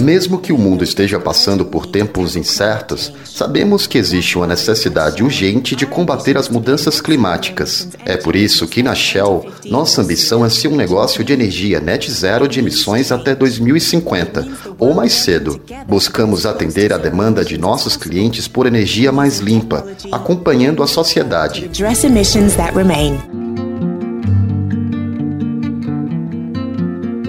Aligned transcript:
Mesmo 0.00 0.38
que 0.38 0.52
o 0.52 0.56
mundo 0.56 0.84
esteja 0.84 1.18
passando 1.18 1.64
por 1.64 1.86
tempos 1.86 2.36
incertos, 2.36 3.12
sabemos 3.24 3.84
que 3.84 3.98
existe 3.98 4.38
uma 4.38 4.46
necessidade 4.46 5.24
urgente 5.24 5.74
de 5.74 5.84
combater 5.84 6.38
as 6.38 6.48
mudanças 6.48 7.00
climáticas. 7.00 7.88
É 8.06 8.16
por 8.16 8.36
isso 8.36 8.68
que 8.68 8.80
na 8.80 8.94
Shell, 8.94 9.44
nossa 9.64 10.02
ambição 10.02 10.46
é 10.46 10.48
ser 10.48 10.68
um 10.68 10.76
negócio 10.76 11.24
de 11.24 11.32
energia 11.32 11.80
net 11.80 12.08
zero 12.12 12.46
de 12.46 12.60
emissões 12.60 13.10
até 13.10 13.34
2050, 13.34 14.46
ou 14.78 14.94
mais 14.94 15.12
cedo. 15.12 15.60
Buscamos 15.88 16.46
atender 16.46 16.92
a 16.92 16.96
demanda 16.96 17.44
de 17.44 17.58
nossos 17.58 17.96
clientes 17.96 18.46
por 18.46 18.66
energia 18.66 19.10
mais 19.10 19.40
limpa, 19.40 19.84
acompanhando 20.12 20.80
a 20.80 20.86
sociedade. 20.86 21.68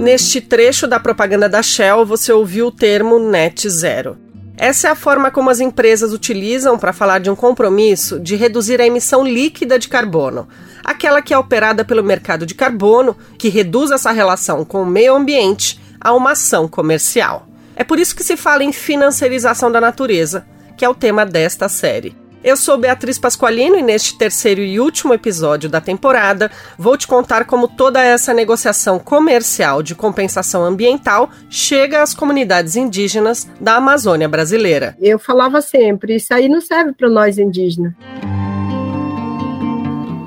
Neste 0.03 0.41
trecho 0.41 0.85
da 0.85 0.99
propaganda 0.99 1.47
da 1.47 1.63
Shell, 1.63 2.05
você 2.05 2.33
ouviu 2.33 2.67
o 2.67 2.71
termo 2.71 3.17
net 3.19 3.69
zero. 3.69 4.17
Essa 4.57 4.89
é 4.89 4.91
a 4.91 4.95
forma 4.95 5.31
como 5.31 5.49
as 5.49 5.61
empresas 5.61 6.11
utilizam 6.11 6.77
para 6.77 6.91
falar 6.91 7.19
de 7.19 7.29
um 7.29 7.35
compromisso 7.37 8.19
de 8.19 8.35
reduzir 8.35 8.81
a 8.81 8.85
emissão 8.85 9.25
líquida 9.25 9.79
de 9.79 9.87
carbono, 9.87 10.45
aquela 10.83 11.21
que 11.21 11.33
é 11.33 11.37
operada 11.37 11.85
pelo 11.85 12.03
mercado 12.03 12.45
de 12.45 12.53
carbono, 12.53 13.15
que 13.37 13.47
reduz 13.47 13.91
essa 13.91 14.11
relação 14.11 14.65
com 14.65 14.83
o 14.83 14.85
meio 14.85 15.15
ambiente 15.15 15.79
a 16.01 16.11
uma 16.11 16.31
ação 16.31 16.67
comercial. 16.67 17.47
É 17.73 17.85
por 17.85 17.97
isso 17.97 18.13
que 18.13 18.25
se 18.25 18.35
fala 18.35 18.61
em 18.61 18.73
financiarização 18.73 19.71
da 19.71 19.79
natureza, 19.79 20.45
que 20.75 20.83
é 20.83 20.89
o 20.89 20.93
tema 20.93 21.25
desta 21.25 21.69
série. 21.69 22.13
Eu 22.43 22.57
sou 22.57 22.77
Beatriz 22.77 23.17
Pasqualino 23.17 23.77
e 23.77 23.81
neste 23.81 24.17
terceiro 24.17 24.59
e 24.59 24.77
último 24.77 25.13
episódio 25.13 25.69
da 25.69 25.79
temporada 25.79 26.51
vou 26.77 26.97
te 26.97 27.07
contar 27.07 27.45
como 27.45 27.69
toda 27.69 28.03
essa 28.03 28.33
negociação 28.33 28.99
comercial 28.99 29.81
de 29.81 29.95
compensação 29.95 30.61
ambiental 30.61 31.29
chega 31.49 32.03
às 32.03 32.13
comunidades 32.13 32.75
indígenas 32.75 33.47
da 33.61 33.75
Amazônia 33.75 34.27
brasileira. 34.27 34.93
Eu 34.99 35.17
falava 35.17 35.61
sempre, 35.61 36.17
isso 36.17 36.33
aí 36.33 36.49
não 36.49 36.59
serve 36.59 36.91
para 36.91 37.09
nós 37.09 37.37
indígenas. 37.37 37.93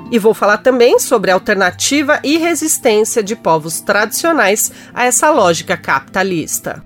E 0.09 0.17
vou 0.17 0.33
falar 0.33 0.57
também 0.57 0.97
sobre 0.99 1.29
a 1.29 1.35
alternativa 1.35 2.19
e 2.23 2.37
resistência 2.37 3.21
de 3.21 3.35
povos 3.35 3.79
tradicionais 3.79 4.71
a 4.91 5.05
essa 5.05 5.29
lógica 5.29 5.77
capitalista. 5.77 6.81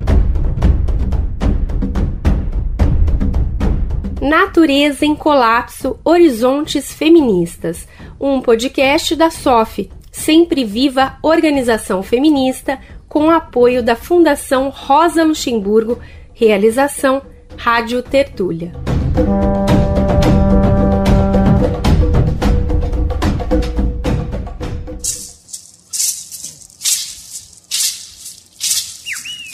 Natureza 4.22 5.03
em 5.03 5.16
Colapso 5.16 6.00
Horizontes 6.05 6.94
Feministas, 6.94 7.88
um 8.19 8.39
podcast 8.39 9.16
da 9.16 9.31
SOF, 9.31 9.89
Sempre 10.11 10.63
Viva 10.63 11.17
Organização 11.23 12.03
Feminista, 12.03 12.78
com 13.09 13.31
apoio 13.31 13.81
da 13.81 13.95
Fundação 13.95 14.69
Rosa 14.69 15.23
Luxemburgo, 15.23 15.97
realização 16.36 17.23
Rádio 17.58 18.03
Tertúlia. 18.03 18.72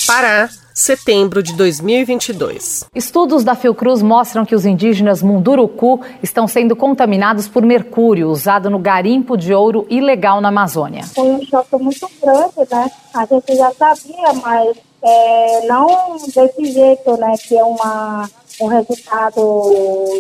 Pará, 0.06 0.50
setembro 0.78 1.42
de 1.42 1.54
2022. 1.54 2.86
Estudos 2.94 3.44
da 3.44 3.56
Fiocruz 3.56 4.04
mostram 4.04 4.46
que 4.46 4.54
os 4.54 4.64
indígenas 4.64 5.24
Munduruku 5.24 6.02
estão 6.22 6.48
sendo 6.48 6.76
contaminados 6.76 7.48
por 7.48 7.66
mercúrio 7.66 8.30
usado 8.30 8.70
no 8.70 8.78
garimpo 8.78 9.36
de 9.36 9.56
ouro 9.56 9.88
ilegal 9.90 10.40
na 10.40 10.50
Amazônia. 10.50 11.04
Foi 11.04 11.32
um 11.32 11.44
choque 11.44 11.76
muito 11.78 12.08
grande, 12.22 12.70
né? 12.72 12.92
A 13.12 13.26
gente 13.26 13.56
já 13.56 13.74
sabia, 13.74 14.34
mas 14.34 14.78
é, 15.02 15.66
não 15.66 16.16
desse 16.28 16.66
jeito, 16.72 17.18
né? 17.18 17.34
Que 17.42 17.58
é 17.58 17.64
uma, 17.64 18.30
um 18.62 18.68
resultado 18.68 19.72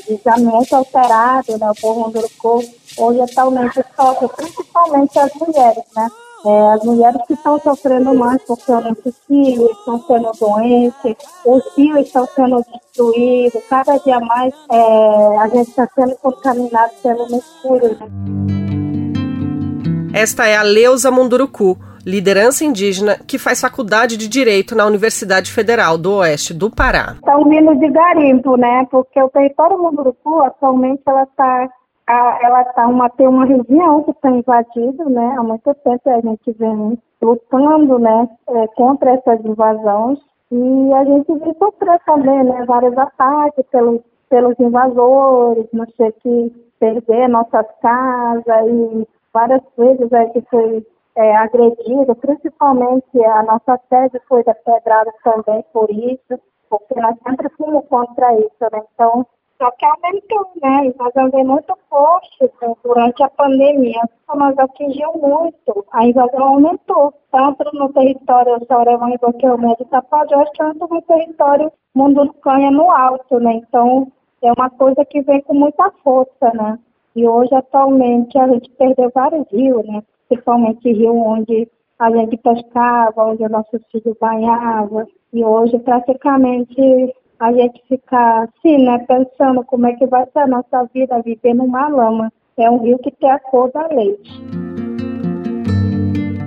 de 0.08 0.16
exame 0.16 0.52
alterado, 0.72 1.56
né? 1.60 1.70
O 1.70 1.76
povo 1.76 2.00
Munduruku 2.00 2.64
hoje 2.98 3.22
atualmente 3.22 3.80
sofre, 3.96 4.28
principalmente 4.30 5.20
as 5.20 5.32
mulheres, 5.36 5.84
né? 5.96 6.08
É, 6.46 6.74
as 6.74 6.84
mulheres 6.84 7.20
que 7.28 7.34
estão 7.34 7.60
sofrendo 7.60 8.14
mais 8.14 8.42
porque 8.44 8.72
os 8.72 9.18
filhos 9.28 9.72
estão 9.72 10.00
sendo 10.04 10.32
doentes, 10.40 11.16
os 11.46 11.74
fios 11.74 12.00
estão 12.06 12.28
sendo 12.28 12.64
destruídos, 12.72 13.64
cada 13.70 13.98
dia 13.98 14.20
mais 14.20 14.54
é, 14.72 15.38
a 15.40 15.48
gente 15.48 15.70
está 15.70 15.88
sendo 15.96 16.16
contaminado 16.18 16.92
pelo 17.02 17.28
mercúrio. 17.30 17.98
Né? 18.00 18.08
Esta 20.14 20.48
é 20.48 20.56
a 20.56 20.62
Leusa 20.62 21.12
Munduruku, 21.12 21.78
liderança 22.06 22.64
indígena 22.64 23.20
que 23.28 23.38
faz 23.38 23.60
faculdade 23.60 24.16
de 24.16 24.28
Direito 24.28 24.76
na 24.76 24.86
Universidade 24.86 25.52
Federal 25.52 25.98
do 25.98 26.14
Oeste 26.14 26.54
do 26.54 26.70
Pará. 26.72 27.16
Estão 27.16 27.44
vindo 27.50 27.76
de 27.76 27.90
garimpo, 27.90 28.56
né? 28.56 28.88
Porque 28.90 29.22
o 29.22 29.30
território 29.30 29.78
Munduruku 29.78 30.40
atualmente 30.42 31.02
ela 31.06 31.24
está 31.24 31.68
a, 32.08 32.40
ela 32.42 32.64
tá 32.66 32.88
uma, 32.88 33.10
tem 33.10 33.28
uma 33.28 33.46
região 33.46 34.04
que 34.04 34.12
está 34.12 34.32
invadida, 34.32 35.06
né? 35.06 35.36
Há 35.38 35.44
muito 35.44 35.74
tempo 35.76 36.10
a 36.10 36.22
gente 36.22 36.52
vem 36.54 36.98
lutando, 37.22 38.00
né, 38.00 38.30
é, 38.50 38.68
contra 38.68 39.12
essas 39.12 39.44
invasões 39.44 40.20
e 40.52 40.94
a 40.94 41.04
gente 41.04 41.34
vem 41.34 41.54
sofrer 41.56 42.00
também, 42.06 42.44
né, 42.44 42.64
vários 42.66 42.98
ataques 42.98 43.66
pelos, 43.72 44.02
pelos 44.30 44.58
invasores, 44.60 45.68
nós 45.74 45.90
tivemos 45.90 46.16
que 46.22 46.68
perder 46.80 47.28
nossas 47.28 47.66
casas 47.82 48.68
e 48.68 49.08
várias 49.34 49.62
vezes 49.78 50.14
a 50.14 50.26
gente 50.26 50.46
foi 50.50 50.86
é, 51.16 51.36
agredido, 51.36 52.16
principalmente 52.16 53.26
a 53.26 53.44
nossa 53.44 53.80
sede 53.90 54.22
foi 54.28 54.44
pedrada 54.44 55.12
também 55.24 55.66
por 55.74 55.90
isso, 55.90 56.40
porque 56.70 57.00
nós 57.02 57.16
sempre 57.28 57.50
fomos 57.58 57.86
contra 57.88 58.34
isso, 58.36 58.64
né? 58.72 58.84
Então, 58.94 59.26
só 59.58 59.72
que 59.72 59.86
aumentou, 59.86 60.52
né? 60.62 60.86
Invasão 60.86 61.32
veio 61.32 61.46
muito 61.46 61.76
forte 61.90 62.44
né? 62.62 62.74
durante 62.84 63.24
a 63.24 63.30
pandemia. 63.30 64.02
Nós 64.36 64.58
atingiu 64.60 65.14
muito. 65.14 65.86
A 65.92 66.06
invasão 66.06 66.44
aumentou, 66.44 67.14
tanto 67.32 67.64
no 67.74 67.92
território 67.92 68.64
Saurevão 68.68 69.12
que 69.40 69.46
é 69.46 69.54
o 69.54 69.58
médio 69.58 69.86
Tapajós, 69.86 70.50
quanto 70.56 70.88
no 70.88 71.02
território 71.02 71.72
Mundurucanha 71.96 72.70
no 72.70 72.92
alto, 72.92 73.40
né? 73.40 73.54
Então, 73.54 74.12
é 74.44 74.52
uma 74.52 74.70
coisa 74.70 75.04
que 75.06 75.22
vem 75.22 75.42
com 75.42 75.56
muita 75.56 75.92
força, 76.04 76.52
né? 76.54 76.78
E 77.16 77.28
hoje, 77.28 77.56
atualmente, 77.56 78.38
a 78.38 78.48
gente 78.48 78.70
perdeu 78.72 79.12
vários 79.14 79.48
rios, 79.52 79.84
né? 79.88 80.04
Principalmente 80.30 80.94
rio 80.94 81.16
onde 81.16 81.68
a 81.98 82.12
gente 82.12 82.38
pescava, 82.38 83.26
onde 83.26 83.44
os 83.44 83.50
nossos 83.50 83.82
filhos 83.92 84.16
banhavam. 84.22 85.08
E 85.34 85.44
hoje, 85.44 85.80
praticamente, 85.80 87.16
a 87.40 87.52
gente 87.52 87.82
fica 87.88 88.44
assim, 88.44 88.84
né, 88.84 89.00
pensando 89.00 89.64
como 89.64 89.88
é 89.88 89.94
que 89.94 90.06
vai 90.06 90.26
ser 90.32 90.40
a 90.40 90.48
nossa 90.48 90.84
vida 90.94 91.22
vivendo 91.24 91.64
uma 91.64 91.88
lama. 91.88 92.32
É 92.58 92.70
um 92.70 92.82
rio 92.82 92.98
que 92.98 93.12
tem 93.12 93.30
a 93.30 93.40
cor 93.40 93.72
da 93.72 93.88
leite. 93.88 94.42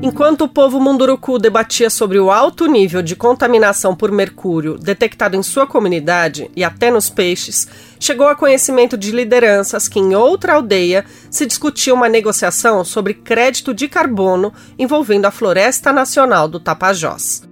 Enquanto 0.02 0.42
o 0.42 0.48
povo 0.48 0.80
Munduruku 0.80 1.38
debatia 1.38 1.90
sobre 1.90 2.18
o 2.18 2.30
alto 2.30 2.66
nível 2.66 3.02
de 3.02 3.14
contaminação 3.14 3.94
por 3.94 4.10
mercúrio 4.10 4.78
detectado 4.78 5.36
em 5.36 5.42
sua 5.42 5.66
comunidade 5.66 6.50
e 6.56 6.64
até 6.64 6.90
nos 6.90 7.10
peixes, 7.10 7.68
chegou 8.00 8.26
a 8.26 8.34
conhecimento 8.34 8.96
de 8.96 9.12
lideranças 9.12 9.88
que 9.88 10.00
em 10.00 10.14
outra 10.14 10.54
aldeia 10.54 11.04
se 11.30 11.44
discutia 11.44 11.92
uma 11.92 12.08
negociação 12.08 12.82
sobre 12.82 13.12
crédito 13.12 13.74
de 13.74 13.88
carbono 13.88 14.54
envolvendo 14.78 15.26
a 15.26 15.30
Floresta 15.30 15.92
Nacional 15.92 16.48
do 16.48 16.58
Tapajós. 16.58 17.49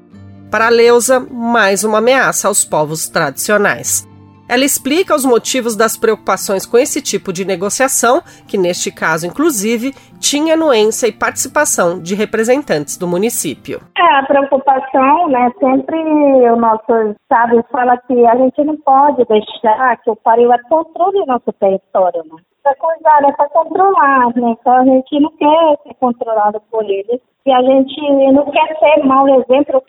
Para 0.50 0.70
Leusa, 0.70 1.20
mais 1.20 1.84
uma 1.84 1.98
ameaça 1.98 2.48
aos 2.48 2.64
povos 2.64 3.06
tradicionais. 3.06 4.09
Ela 4.48 4.64
explica 4.64 5.14
os 5.14 5.26
motivos 5.26 5.76
das 5.76 5.94
preocupações 5.94 6.64
com 6.64 6.78
esse 6.78 7.03
tipo 7.03 7.34
de 7.34 7.44
negociação, 7.44 8.22
que 8.48 8.56
neste 8.56 8.91
caso, 8.91 9.26
inclusive, 9.26 9.92
tinha 10.18 10.54
anuência 10.54 11.06
e 11.06 11.12
participação 11.12 12.00
de 12.00 12.15
representantes 12.15 12.97
do 12.97 13.06
município. 13.06 13.83
É, 13.95 14.15
a 14.15 14.22
preocupação, 14.22 15.28
né, 15.28 15.53
sempre 15.60 15.98
o 15.98 16.56
nosso 16.56 17.15
sábio 17.30 17.62
fala 17.71 17.98
que 17.98 18.27
a 18.27 18.36
gente 18.36 18.65
não 18.65 18.77
pode 18.78 19.22
deixar 19.27 19.98
que 19.98 20.10
o 20.10 20.16
Parilha 20.16 20.59
controle 20.66 21.18
o 21.18 21.27
nosso 21.27 21.53
território, 21.60 22.24
né? 22.24 22.41
Para 22.62 22.74
cuidar, 22.77 23.28
é 23.28 23.33
para 23.33 23.48
controlar, 23.51 24.34
né? 24.34 24.56
Então 24.59 24.72
a 24.72 24.84
gente 24.84 25.21
não 25.21 25.30
quer 25.36 25.78
ser 25.83 25.94
controlado 26.01 26.59
por 26.71 26.84
eles. 26.84 27.21
E 27.47 27.53
a 27.53 27.62
gente 27.62 28.33
não 28.33 28.44
quer 28.51 28.78
ser 28.78 29.04
mau 29.04 29.27
exemplo 29.28 29.83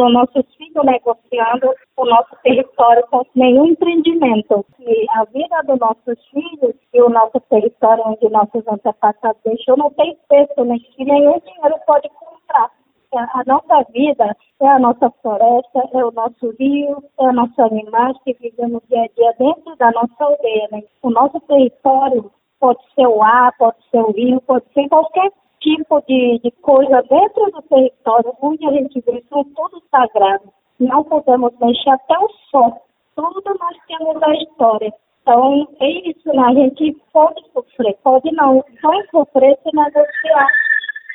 os 0.00 0.12
nossos 0.12 0.44
filhos 0.56 0.84
negociando 0.84 1.74
o 1.96 2.04
nosso 2.04 2.36
território 2.42 3.06
com 3.10 3.22
nenhum 3.34 3.66
empreendimento. 3.66 4.64
E 4.80 5.06
a 5.10 5.24
vida 5.24 5.62
dos 5.66 5.78
nossos 5.78 6.26
filhos 6.28 6.74
e 6.92 7.02
o 7.02 7.08
nosso 7.08 7.40
território 7.48 8.04
onde 8.06 8.28
nossos 8.30 8.66
antepassados 8.66 9.40
deixou 9.44 9.76
não 9.76 9.90
tem 9.90 10.16
preço, 10.28 10.64
né? 10.64 10.76
que 10.78 11.04
nenhum 11.04 11.40
dinheiro 11.40 11.76
pode 11.86 12.08
comprar. 12.10 12.70
A 13.12 13.42
nossa 13.46 13.90
vida 13.92 14.36
é 14.60 14.68
a 14.68 14.78
nossa 14.78 15.10
floresta, 15.22 15.88
é 15.94 16.04
o 16.04 16.10
nosso 16.10 16.54
rio, 16.58 17.02
é 17.18 17.28
os 17.28 17.34
nossos 17.34 17.58
animais 17.58 18.16
que 18.24 18.34
vivem 18.34 18.68
no 18.68 18.82
dia 18.88 19.02
a 19.02 19.08
dia 19.08 19.34
dentro 19.38 19.76
da 19.76 19.90
nossa 19.92 20.24
aldeia. 20.24 20.68
Né? 20.72 20.82
O 21.02 21.10
nosso 21.10 21.40
território 21.40 22.30
pode 22.60 22.80
ser 22.94 23.06
o 23.06 23.22
ar, 23.22 23.56
pode 23.56 23.76
ser 23.90 23.98
o 23.98 24.12
rio, 24.12 24.40
pode 24.42 24.64
ser 24.74 24.88
qualquer 24.88 25.30
tipo 25.66 26.00
de, 26.06 26.38
de 26.44 26.50
coisa 26.62 27.02
dentro 27.10 27.50
do 27.50 27.62
território, 27.62 28.32
onde 28.40 28.64
a 28.66 28.72
gente 28.72 29.02
vê 29.04 29.22
são 29.28 29.42
tudo 29.44 29.82
sagrado. 29.90 30.44
Não 30.78 31.02
podemos 31.02 31.52
mexer 31.60 31.90
até 31.90 32.16
o 32.18 32.28
sol. 32.50 32.82
Tudo 33.16 33.42
nós 33.58 33.76
temos 33.88 34.22
a 34.22 34.34
história. 34.34 34.92
Então, 35.22 35.66
é 35.80 35.90
isso, 36.08 36.28
né? 36.28 36.42
A 36.42 36.54
gente 36.54 36.96
pode 37.12 37.42
sofrer, 37.52 37.96
pode 38.04 38.30
não, 38.32 38.64
vai 38.80 39.06
sofrer 39.10 39.58
se 39.62 39.76
negociar 39.76 40.48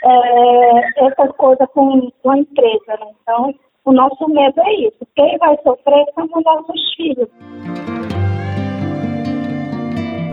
é, 0.04 1.06
essa 1.06 1.28
coisa 1.34 1.66
com, 1.68 2.12
com 2.22 2.32
a 2.32 2.38
empresa, 2.38 2.98
né? 3.00 3.12
Então, 3.22 3.56
o 3.86 3.94
nosso 3.94 4.28
medo 4.28 4.60
é 4.60 4.74
isso. 4.74 5.08
Quem 5.16 5.38
vai 5.38 5.58
sofrer 5.64 6.06
são 6.14 6.26
os 6.26 6.44
nossos 6.44 6.96
filhos. 6.96 7.30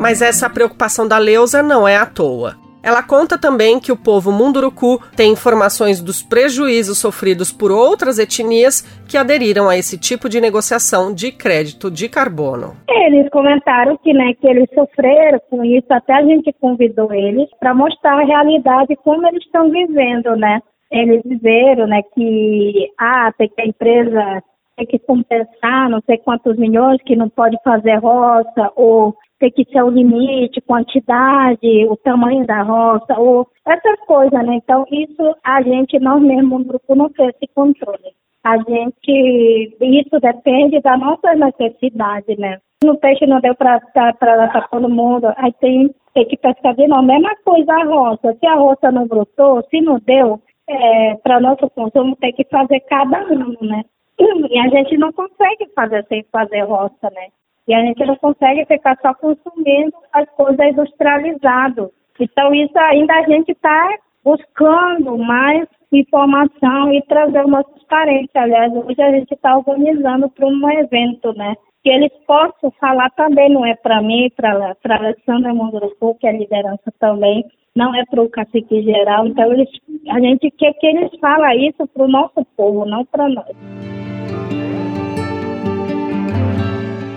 Mas 0.01 0.23
essa 0.23 0.51
preocupação 0.51 1.07
da 1.07 1.19
Leusa 1.19 1.63
não 1.63 1.87
é 1.87 1.97
à 1.97 2.07
toa. 2.07 2.68
Ela 2.83 3.03
conta 3.03 3.39
também 3.39 3.81
que 3.81 3.93
o 3.93 3.97
povo 3.97 4.31
Munduruku 4.31 5.01
tem 5.17 5.33
informações 5.33 6.01
dos 6.01 6.23
prejuízos 6.23 6.99
sofridos 6.99 7.53
por 7.53 7.71
outras 7.71 8.19
etnias 8.19 8.83
que 9.09 9.17
aderiram 9.17 9.69
a 9.69 9.77
esse 9.77 9.99
tipo 9.99 10.29
de 10.29 10.41
negociação 10.41 11.13
de 11.13 11.33
crédito 11.33 11.91
de 11.91 12.09
carbono. 12.09 12.77
Eles 12.89 13.29
comentaram 13.31 13.97
que, 13.99 14.13
né, 14.13 14.35
que 14.35 14.47
eles 14.47 14.69
sofreram 14.75 15.41
com 15.51 15.65
isso, 15.65 15.87
até 15.91 16.15
a 16.15 16.23
gente 16.23 16.53
convidou 16.61 17.13
eles 17.13 17.49
para 17.59 17.75
mostrar 17.75 18.19
a 18.21 18.25
realidade 18.25 18.97
como 18.97 19.27
eles 19.27 19.45
estão 19.45 19.71
vivendo, 19.71 20.37
né? 20.37 20.61
Eles 20.91 21.23
viveram, 21.25 21.87
né, 21.87 22.01
que 22.15 22.91
ah, 22.99 23.33
tem 23.37 23.49
que 23.49 23.61
a 23.61 23.67
empresa 23.67 24.43
tem 24.77 24.87
que 24.87 24.99
compensar 25.01 25.91
não 25.91 26.01
sei 26.07 26.19
quantos 26.19 26.57
milhões 26.57 27.03
que 27.03 27.17
não 27.17 27.29
pode 27.29 27.57
fazer 27.65 27.97
roça 27.97 28.73
ou 28.77 29.15
tem 29.39 29.51
que 29.51 29.65
ter 29.65 29.83
o 29.83 29.91
limite, 29.91 30.61
quantidade, 30.63 31.87
o 31.89 31.97
tamanho 31.97 32.47
da 32.47 32.63
roça, 32.63 33.19
ou 33.19 33.47
essas 33.67 34.01
coisas, 34.07 34.33
né? 34.45 34.57
Então, 34.57 34.85
isso 34.91 35.37
a 35.45 35.63
gente, 35.63 35.99
nós 35.99 36.21
mesmo 36.21 36.59
no 36.59 36.65
grupo, 36.65 36.95
não 36.95 37.09
tem 37.11 37.29
esse 37.29 37.47
controle. 37.55 38.13
A 38.45 38.57
gente, 38.57 39.77
isso 39.81 40.21
depende 40.21 40.81
da 40.81 40.97
nossa 40.97 41.35
necessidade, 41.35 42.39
né? 42.39 42.59
No 42.83 42.97
peixe 42.97 43.27
não 43.27 43.41
deu 43.41 43.55
para 43.55 43.81
dar 43.95 44.69
todo 44.71 44.89
mundo, 44.89 45.33
aí 45.37 45.53
tem, 45.61 45.93
tem 46.15 46.27
que 46.27 46.37
pescar 46.37 46.75
de 46.75 46.87
novo. 46.87 47.03
Mesma 47.03 47.35
coisa 47.45 47.73
a 47.73 47.85
roça. 47.85 48.37
Se 48.39 48.47
a 48.47 48.55
roça 48.55 48.93
não 48.93 49.07
brotou, 49.07 49.63
se 49.69 49.81
não 49.81 49.99
deu, 49.99 50.41
é, 50.69 51.15
para 51.17 51.41
nosso 51.41 51.69
consumo 51.71 52.15
tem 52.17 52.33
que 52.33 52.45
fazer 52.45 52.81
cada 52.81 53.19
ano, 53.19 53.57
né? 53.61 53.85
E 54.51 54.59
a 54.59 54.69
gente 54.69 54.97
não 54.97 55.13
consegue 55.13 55.69
fazer 55.75 56.05
sem 56.09 56.25
fazer 56.33 56.63
roça, 56.63 57.11
né? 57.11 57.29
E 57.69 57.75
a 57.75 57.83
gente 57.83 58.03
não 58.07 58.17
consegue 58.17 58.65
ficar 58.65 58.97
só 59.03 59.13
consumindo 59.15 59.93
as 60.13 60.29
coisas 60.31 60.59
industrializadas. 60.59 61.91
Então, 62.19 62.55
isso 62.55 62.77
ainda 62.79 63.15
a 63.15 63.23
gente 63.23 63.53
está 63.53 63.99
buscando 64.25 65.19
mais 65.19 65.69
informação 65.93 66.93
e 66.93 67.03
trazer 67.03 67.45
os 67.45 67.51
nossos 67.51 67.83
parentes. 67.85 68.35
Aliás, 68.35 68.73
hoje 68.75 69.01
a 69.01 69.13
gente 69.13 69.33
está 69.33 69.57
organizando 69.57 70.29
para 70.31 70.47
um 70.47 70.71
evento, 70.71 71.33
né? 71.35 71.55
Que 71.85 71.91
eles 71.91 72.13
possam 72.27 72.71
falar 72.81 73.11
também, 73.11 73.51
não 73.51 73.65
é 73.65 73.75
para 73.77 74.03
mim, 74.03 74.31
para 74.37 74.75
a 74.85 74.97
Alessandra 74.97 75.55
Munduruku, 75.55 76.17
que 76.17 76.27
é 76.27 76.33
liderança 76.33 76.93
também, 76.99 77.45
não 77.77 77.95
é 77.95 78.05
para 78.07 78.23
o 78.23 78.31
cacique 78.31 78.83
geral. 78.83 79.27
Então, 79.27 79.53
eles, 79.53 79.69
a 80.11 80.21
gente 80.21 80.51
quer 80.53 80.73
que 80.75 80.87
eles 80.87 81.11
falem 81.21 81.69
isso 81.69 81.87
para 81.87 82.05
o 82.05 82.09
nosso 82.09 82.45
povo, 82.57 82.87
não 82.87 83.05
para 83.05 83.29
nós. 83.29 83.98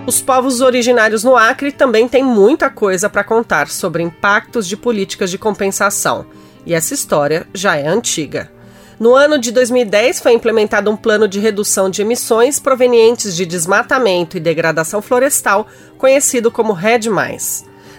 Os 0.04 0.20
povos 0.20 0.60
originários 0.60 1.22
no 1.22 1.36
Acre 1.36 1.70
também 1.70 2.08
têm 2.08 2.24
muita 2.24 2.68
coisa 2.68 3.08
para 3.08 3.22
contar 3.22 3.68
sobre 3.68 4.02
impactos 4.02 4.66
de 4.66 4.76
políticas 4.76 5.30
de 5.30 5.38
compensação, 5.38 6.26
e 6.66 6.74
essa 6.74 6.92
história 6.92 7.46
já 7.54 7.76
é 7.76 7.86
antiga. 7.86 8.50
No 8.98 9.14
ano 9.14 9.38
de 9.38 9.52
2010 9.52 10.20
foi 10.20 10.32
implementado 10.32 10.90
um 10.90 10.96
plano 10.96 11.28
de 11.28 11.38
redução 11.38 11.88
de 11.88 12.02
emissões 12.02 12.58
provenientes 12.58 13.36
de 13.36 13.46
desmatamento 13.46 14.36
e 14.36 14.40
degradação 14.40 15.00
florestal, 15.00 15.68
conhecido 15.96 16.50
como 16.50 16.72
RED+. 16.72 17.08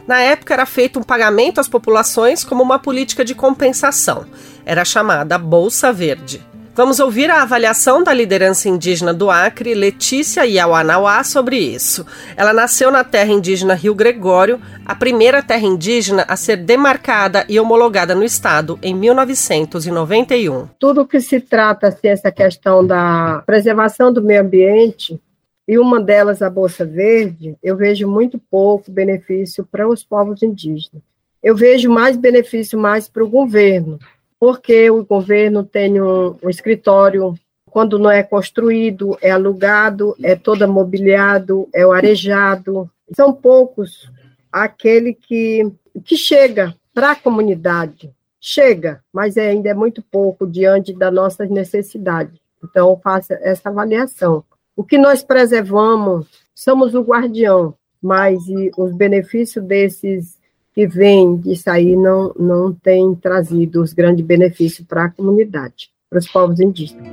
Na 0.05 0.19
época 0.19 0.53
era 0.53 0.65
feito 0.65 0.99
um 0.99 1.03
pagamento 1.03 1.61
às 1.61 1.69
populações 1.69 2.43
como 2.43 2.61
uma 2.61 2.79
política 2.79 3.23
de 3.23 3.33
compensação. 3.33 4.25
Era 4.65 4.83
chamada 4.83 5.37
Bolsa 5.37 5.93
Verde. 5.93 6.45
Vamos 6.75 6.99
ouvir 6.99 7.29
a 7.29 7.43
avaliação 7.43 8.03
da 8.03 8.11
liderança 8.11 8.67
indígena 8.67 9.13
do 9.13 9.29
Acre, 9.29 9.75
Letícia 9.75 10.43
Iauanauá, 10.43 11.23
sobre 11.23 11.55
isso. 11.55 12.03
Ela 12.35 12.51
nasceu 12.51 12.89
na 12.89 13.03
terra 13.03 13.31
indígena 13.31 13.75
Rio 13.75 13.93
Gregório, 13.93 14.59
a 14.83 14.95
primeira 14.95 15.43
terra 15.43 15.67
indígena 15.67 16.25
a 16.27 16.35
ser 16.35 16.57
demarcada 16.57 17.45
e 17.47 17.59
homologada 17.59 18.15
no 18.15 18.23
estado 18.23 18.79
em 18.81 18.95
1991. 18.95 20.67
Tudo 20.79 21.05
que 21.05 21.21
se 21.21 21.39
trata 21.39 21.89
assim, 21.89 22.07
essa 22.07 22.31
questão 22.31 22.83
da 22.83 23.43
preservação 23.45 24.11
do 24.11 24.23
meio 24.23 24.41
ambiente 24.41 25.21
e 25.67 25.77
uma 25.77 26.01
delas 26.01 26.41
a 26.41 26.49
Bolsa 26.49 26.83
Verde, 26.83 27.55
eu 27.61 27.77
vejo 27.77 28.07
muito 28.07 28.41
pouco 28.49 28.91
benefício 28.91 29.63
para 29.63 29.87
os 29.87 30.03
povos 30.03 30.41
indígenas. 30.41 31.03
Eu 31.43 31.55
vejo 31.55 31.87
mais 31.87 32.17
benefício 32.17 32.79
mais 32.79 33.07
para 33.07 33.23
o 33.23 33.29
governo, 33.29 33.99
porque 34.43 34.91
o 34.91 35.05
governo 35.05 35.63
tem 35.63 36.01
um, 36.01 36.35
um 36.43 36.49
escritório, 36.49 37.33
quando 37.71 37.97
não 37.97 38.11
é 38.11 38.21
construído, 38.21 39.17
é 39.21 39.31
alugado, 39.31 40.17
é 40.21 40.35
todo 40.35 40.67
mobiliado, 40.67 41.69
é 41.73 41.87
o 41.87 41.93
arejado. 41.93 42.91
São 43.15 43.31
poucos 43.31 44.11
aquele 44.51 45.13
que, 45.13 45.71
que 46.03 46.17
chega 46.17 46.75
para 46.93 47.11
a 47.11 47.15
comunidade. 47.15 48.13
Chega, 48.37 49.01
mas 49.13 49.37
é, 49.37 49.47
ainda 49.47 49.69
é 49.69 49.73
muito 49.73 50.01
pouco 50.01 50.45
diante 50.45 50.91
das 50.91 51.13
nossas 51.13 51.49
necessidades. 51.49 52.37
Então, 52.61 52.99
faça 53.01 53.39
essa 53.41 53.69
avaliação. 53.69 54.43
O 54.75 54.83
que 54.83 54.97
nós 54.97 55.23
preservamos, 55.23 56.27
somos 56.53 56.93
o 56.93 57.01
guardião, 57.01 57.75
mas 58.01 58.43
os 58.77 58.93
benefícios 58.93 59.63
desses 59.63 60.37
que 60.73 60.87
vem 60.87 61.37
disso 61.37 61.69
aí 61.69 61.95
não, 61.95 62.33
não 62.37 62.73
tem 62.73 63.13
trazido 63.15 63.81
os 63.81 63.93
grandes 63.93 64.25
benefícios 64.25 64.87
para 64.87 65.05
a 65.05 65.09
comunidade, 65.09 65.89
para 66.09 66.19
os 66.19 66.27
povos 66.27 66.59
indígenas. 66.59 67.07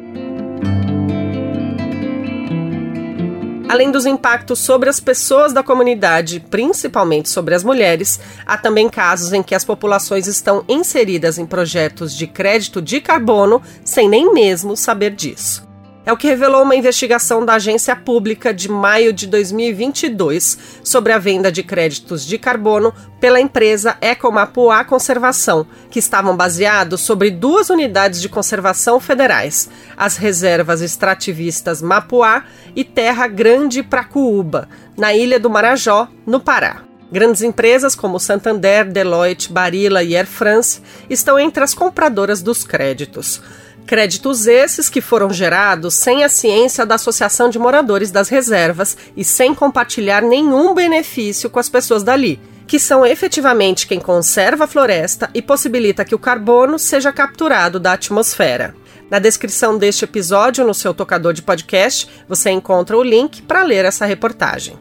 Além 3.71 3.93
dos 3.93 4.05
impactos 4.05 4.59
sobre 4.59 4.89
as 4.89 4.99
pessoas 4.99 5.53
da 5.53 5.63
comunidade, 5.63 6.41
principalmente 6.41 7.29
sobre 7.29 7.55
as 7.55 7.63
mulheres, 7.63 8.19
há 8.45 8.59
também 8.59 8.89
casos 8.89 9.33
em 9.33 9.45
que 9.45 9.55
as 9.55 9.65
populações 9.65 10.27
estão 10.27 10.65
inseridas 10.69 11.39
em 11.39 11.47
projetos 11.47 12.17
de 12.17 12.27
crédito 12.27 12.83
de 12.83 13.01
carbono 13.01 13.63
sem 13.85 14.09
nem 14.09 14.35
mesmo 14.35 14.77
saber 14.77 15.15
disso. 15.15 15.70
É 16.05 16.13
o 16.13 16.17
que 16.17 16.27
revelou 16.27 16.63
uma 16.63 16.75
investigação 16.75 17.45
da 17.45 17.55
agência 17.55 17.95
pública 17.95 18.55
de 18.55 18.71
maio 18.71 19.13
de 19.13 19.27
2022 19.27 20.59
sobre 20.83 21.13
a 21.13 21.19
venda 21.19 21.53
de 21.53 21.63
créditos 21.63 22.25
de 22.25 22.39
carbono 22.39 22.93
pela 23.21 23.39
empresa 23.39 23.99
Ecomapuá 24.01 24.83
Conservação, 24.83 25.67
que 25.91 25.99
estavam 25.99 26.35
baseados 26.35 27.03
sobre 27.03 27.31
duas 27.31 27.69
unidades 27.69 28.23
de 28.23 28.31
conservação 28.31 28.99
federais, 28.99 29.69
as 29.95 30.17
reservas 30.17 30.81
extrativistas 30.81 31.83
Mapuá 31.83 32.45
e 32.75 32.83
Terra 32.83 33.29
Grande 33.29 33.83
Pracuúba, 33.83 34.69
na 34.97 35.13
ilha 35.13 35.39
do 35.39 35.51
Marajó, 35.51 36.09
no 36.27 36.41
Pará. 36.41 36.83
Grandes 37.13 37.43
empresas 37.43 37.95
como 37.95 38.21
Santander, 38.21 38.91
Deloitte, 38.91 39.53
Barilla 39.53 40.03
e 40.03 40.17
Air 40.17 40.27
France 40.27 40.81
estão 41.11 41.39
entre 41.39 41.63
as 41.63 41.75
compradoras 41.75 42.41
dos 42.41 42.65
créditos. 42.65 43.43
Créditos 43.87 44.47
esses 44.47 44.89
que 44.89 45.01
foram 45.01 45.33
gerados 45.33 45.95
sem 45.95 46.23
a 46.23 46.29
ciência 46.29 46.87
da 46.87 46.95
Associação 46.95 47.49
de 47.49 47.59
Moradores 47.59 48.11
das 48.11 48.29
Reservas 48.29 48.97
e 49.17 49.25
sem 49.25 49.55
compartilhar 49.55 50.23
nenhum 50.23 50.75
benefício 50.75 51.51
com 51.51 51.59
as 51.59 51.69
pessoas 51.69 52.03
dali, 52.03 52.41
que 52.67 52.79
são 52.79 53.05
efetivamente 53.05 53.87
quem 53.87 53.99
conserva 53.99 54.65
a 54.65 54.69
floresta 54.69 55.29
e 55.35 55.43
possibilita 55.43 56.05
que 56.05 56.15
o 56.15 56.19
carbono 56.19 56.79
seja 56.79 57.13
capturado 57.13 57.81
da 57.81 57.95
atmosfera. 57.95 58.75
Na 59.11 59.19
descrição 59.19 59.77
deste 59.77 60.05
episódio, 60.05 60.65
no 60.65 60.73
seu 60.73 60.95
tocador 60.95 61.33
de 61.33 61.43
podcast, 61.43 62.09
você 62.29 62.51
encontra 62.51 62.97
o 62.97 63.03
link 63.03 63.43
para 63.43 63.65
ler 63.65 63.85
essa 63.85 64.07
reportagem. 64.07 64.79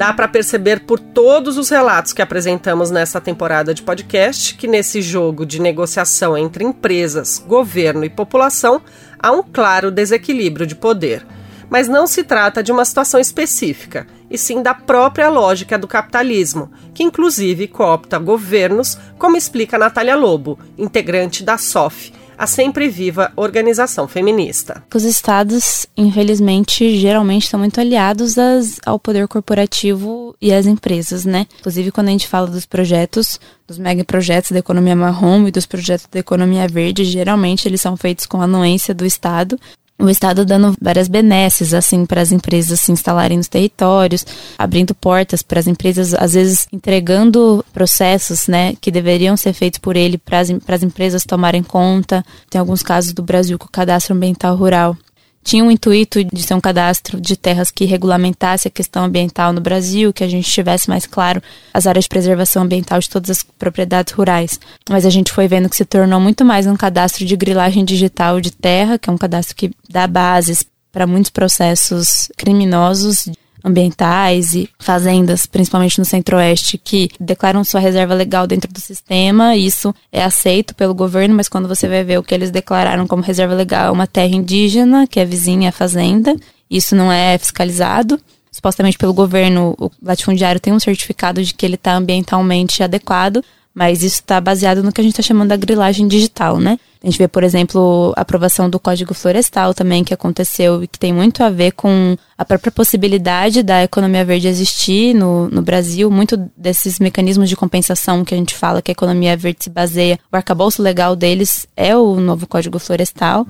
Dá 0.00 0.14
para 0.14 0.26
perceber 0.26 0.80
por 0.80 0.98
todos 0.98 1.58
os 1.58 1.68
relatos 1.68 2.14
que 2.14 2.22
apresentamos 2.22 2.90
nessa 2.90 3.20
temporada 3.20 3.74
de 3.74 3.82
podcast 3.82 4.54
que 4.54 4.66
nesse 4.66 5.02
jogo 5.02 5.44
de 5.44 5.60
negociação 5.60 6.38
entre 6.38 6.64
empresas, 6.64 7.38
governo 7.46 8.02
e 8.02 8.08
população 8.08 8.80
há 9.18 9.30
um 9.30 9.42
claro 9.42 9.90
desequilíbrio 9.90 10.66
de 10.66 10.74
poder. 10.74 11.26
Mas 11.68 11.86
não 11.86 12.06
se 12.06 12.24
trata 12.24 12.62
de 12.62 12.72
uma 12.72 12.86
situação 12.86 13.20
específica, 13.20 14.06
e 14.30 14.38
sim 14.38 14.62
da 14.62 14.72
própria 14.72 15.28
lógica 15.28 15.76
do 15.76 15.86
capitalismo, 15.86 16.72
que 16.94 17.02
inclusive 17.02 17.68
coopta 17.68 18.18
governos, 18.18 18.96
como 19.18 19.36
explica 19.36 19.76
Natália 19.76 20.16
Lobo, 20.16 20.58
integrante 20.78 21.44
da 21.44 21.58
SOF, 21.58 22.10
a 22.40 22.46
Sempre 22.46 22.88
Viva 22.88 23.30
organização 23.36 24.08
feminista. 24.08 24.82
Os 24.94 25.04
estados, 25.04 25.86
infelizmente, 25.94 26.98
geralmente 26.98 27.44
estão 27.44 27.60
muito 27.60 27.78
aliados 27.78 28.38
às, 28.38 28.80
ao 28.86 28.98
poder 28.98 29.28
corporativo 29.28 30.34
e 30.40 30.50
às 30.50 30.64
empresas, 30.64 31.26
né? 31.26 31.46
Inclusive, 31.58 31.92
quando 31.92 32.08
a 32.08 32.12
gente 32.12 32.26
fala 32.26 32.46
dos 32.46 32.64
projetos, 32.64 33.38
dos 33.68 33.76
megaprojetos 33.76 34.52
da 34.52 34.58
economia 34.58 34.96
marrom 34.96 35.46
e 35.46 35.50
dos 35.50 35.66
projetos 35.66 36.08
da 36.10 36.18
economia 36.18 36.66
verde, 36.66 37.04
geralmente 37.04 37.68
eles 37.68 37.82
são 37.82 37.94
feitos 37.94 38.24
com 38.24 38.40
anuência 38.40 38.94
do 38.94 39.04
Estado 39.04 39.60
o 40.00 40.10
Estado 40.10 40.44
dando 40.44 40.74
várias 40.80 41.08
benesses, 41.08 41.74
assim, 41.74 42.06
para 42.06 42.20
as 42.20 42.32
empresas 42.32 42.80
se 42.80 42.92
instalarem 42.92 43.36
nos 43.36 43.48
territórios, 43.48 44.26
abrindo 44.58 44.94
portas 44.94 45.42
para 45.42 45.60
as 45.60 45.66
empresas, 45.66 46.14
às 46.14 46.34
vezes 46.34 46.66
entregando 46.72 47.64
processos, 47.72 48.48
né, 48.48 48.74
que 48.80 48.90
deveriam 48.90 49.36
ser 49.36 49.52
feitos 49.52 49.78
por 49.78 49.96
ele 49.96 50.18
para 50.18 50.40
as 50.40 50.82
empresas 50.82 51.24
tomarem 51.24 51.62
conta. 51.62 52.24
Tem 52.48 52.58
alguns 52.58 52.82
casos 52.82 53.12
do 53.12 53.22
Brasil 53.22 53.58
com 53.58 53.66
o 53.66 53.70
cadastro 53.70 54.14
ambiental 54.14 54.56
rural 54.56 54.96
tinha 55.42 55.64
um 55.64 55.70
intuito 55.70 56.22
de 56.22 56.42
ser 56.42 56.54
um 56.54 56.60
cadastro 56.60 57.20
de 57.20 57.36
terras 57.36 57.70
que 57.70 57.84
regulamentasse 57.84 58.68
a 58.68 58.70
questão 58.70 59.04
ambiental 59.04 59.52
no 59.52 59.60
Brasil, 59.60 60.12
que 60.12 60.22
a 60.22 60.28
gente 60.28 60.50
tivesse 60.50 60.88
mais 60.88 61.06
claro 61.06 61.42
as 61.72 61.86
áreas 61.86 62.04
de 62.04 62.10
preservação 62.10 62.62
ambiental 62.62 63.00
de 63.00 63.08
todas 63.08 63.30
as 63.30 63.42
propriedades 63.42 64.12
rurais. 64.12 64.60
Mas 64.88 65.06
a 65.06 65.10
gente 65.10 65.32
foi 65.32 65.48
vendo 65.48 65.68
que 65.68 65.76
se 65.76 65.84
tornou 65.84 66.20
muito 66.20 66.44
mais 66.44 66.66
um 66.66 66.76
cadastro 66.76 67.24
de 67.24 67.36
grilagem 67.36 67.84
digital 67.84 68.40
de 68.40 68.50
terra, 68.50 68.98
que 68.98 69.08
é 69.08 69.12
um 69.12 69.18
cadastro 69.18 69.56
que 69.56 69.70
dá 69.88 70.06
bases 70.06 70.64
para 70.92 71.06
muitos 71.06 71.30
processos 71.30 72.28
criminosos 72.36 73.28
ambientais 73.64 74.54
e 74.54 74.68
fazendas, 74.78 75.46
principalmente 75.46 75.98
no 75.98 76.04
centro-oeste, 76.04 76.78
que 76.78 77.10
declaram 77.18 77.64
sua 77.64 77.80
reserva 77.80 78.14
legal 78.14 78.46
dentro 78.46 78.72
do 78.72 78.80
sistema. 78.80 79.56
Isso 79.56 79.94
é 80.12 80.22
aceito 80.22 80.74
pelo 80.74 80.94
governo, 80.94 81.34
mas 81.34 81.48
quando 81.48 81.68
você 81.68 81.88
vai 81.88 82.02
ver 82.04 82.18
o 82.18 82.22
que 82.22 82.34
eles 82.34 82.50
declararam 82.50 83.06
como 83.06 83.22
reserva 83.22 83.54
legal, 83.54 83.88
é 83.88 83.90
uma 83.90 84.06
terra 84.06 84.34
indígena, 84.34 85.06
que 85.06 85.20
é 85.20 85.24
vizinha 85.24 85.68
à 85.70 85.72
fazenda. 85.72 86.34
Isso 86.70 86.94
não 86.94 87.10
é 87.10 87.36
fiscalizado. 87.38 88.20
Supostamente 88.52 88.98
pelo 88.98 89.14
governo, 89.14 89.76
o 89.78 89.90
latifundiário 90.02 90.60
tem 90.60 90.72
um 90.72 90.80
certificado 90.80 91.42
de 91.42 91.54
que 91.54 91.64
ele 91.64 91.76
está 91.76 91.94
ambientalmente 91.94 92.82
adequado, 92.82 93.44
mas 93.74 94.02
isso 94.02 94.16
está 94.16 94.40
baseado 94.40 94.82
no 94.82 94.92
que 94.92 95.00
a 95.00 95.04
gente 95.04 95.12
está 95.12 95.22
chamando 95.22 95.48
da 95.48 95.56
grilagem 95.56 96.08
digital, 96.08 96.58
né? 96.58 96.78
A 97.02 97.06
gente 97.06 97.18
vê, 97.18 97.26
por 97.26 97.42
exemplo, 97.42 98.12
a 98.14 98.20
aprovação 98.20 98.68
do 98.68 98.78
Código 98.78 99.14
Florestal 99.14 99.72
também 99.72 100.04
que 100.04 100.12
aconteceu 100.12 100.82
e 100.82 100.86
que 100.86 100.98
tem 100.98 101.14
muito 101.14 101.42
a 101.42 101.48
ver 101.48 101.72
com 101.72 102.14
a 102.36 102.44
própria 102.44 102.70
possibilidade 102.70 103.62
da 103.62 103.82
economia 103.82 104.22
verde 104.22 104.48
existir 104.48 105.14
no, 105.14 105.48
no 105.48 105.62
Brasil. 105.62 106.10
Muito 106.10 106.36
desses 106.54 106.98
mecanismos 106.98 107.48
de 107.48 107.56
compensação 107.56 108.22
que 108.22 108.34
a 108.34 108.36
gente 108.36 108.54
fala 108.54 108.82
que 108.82 108.90
a 108.90 108.92
economia 108.92 109.34
verde 109.34 109.64
se 109.64 109.70
baseia, 109.70 110.18
o 110.30 110.36
arcabouço 110.36 110.82
legal 110.82 111.16
deles 111.16 111.66
é 111.74 111.96
o 111.96 112.20
novo 112.20 112.46
Código 112.46 112.78
Florestal. 112.78 113.46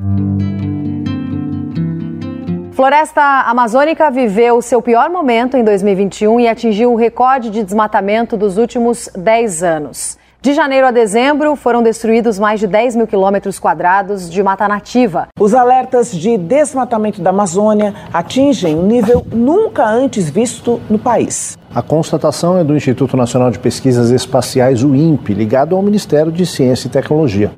Floresta 2.80 3.20
Amazônica 3.42 4.10
viveu 4.10 4.62
seu 4.62 4.80
pior 4.80 5.10
momento 5.10 5.54
em 5.54 5.62
2021 5.62 6.40
e 6.40 6.49
atingiu 6.49 6.90
o 6.90 6.96
recorde 6.96 7.50
de 7.50 7.62
desmatamento 7.62 8.38
dos 8.38 8.56
últimos 8.56 9.06
10 9.14 9.62
anos. 9.62 10.16
De 10.40 10.54
janeiro 10.54 10.87
a 10.87 10.90
dezembro, 10.90 11.54
foram 11.56 11.82
destruídos 11.82 12.38
mais 12.38 12.58
de 12.58 12.66
10 12.66 12.96
mil 12.96 13.06
quilômetros 13.06 13.58
quadrados 13.58 14.30
de 14.30 14.42
mata 14.42 14.66
nativa. 14.66 15.28
Os 15.38 15.52
alertas 15.52 16.10
de 16.10 16.38
desmatamento 16.38 17.20
da 17.20 17.28
Amazônia 17.28 17.94
atingem 18.14 18.75
um 18.75 18.87
nível 18.87 19.26
nunca 19.30 19.84
antes 19.84 20.30
visto 20.30 20.80
no 20.88 20.99
país. 20.99 21.58
A 21.75 21.82
constatação 21.82 22.56
é 22.56 22.64
do 22.64 22.75
Instituto 22.75 23.14
Nacional 23.14 23.50
de 23.50 23.58
Pesquisas 23.58 24.10
Espaciais, 24.10 24.82
o 24.82 24.96
INPE, 24.96 25.34
ligado 25.34 25.76
ao 25.76 25.82
Ministério 25.82 26.32
de 26.32 26.46
Ciência 26.46 26.88
e 26.88 26.90
Tecnologia. 26.90 27.52